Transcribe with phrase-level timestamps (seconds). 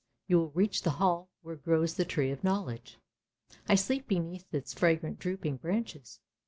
[0.27, 2.97] You will reach the hall where grows the Tree of Knowledge;
[3.69, 6.19] I sleep beneath its fragrant drooping branches.